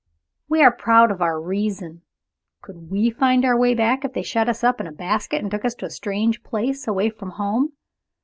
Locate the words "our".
1.21-1.39, 3.45-3.55